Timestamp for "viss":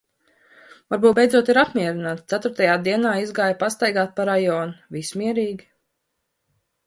4.97-5.13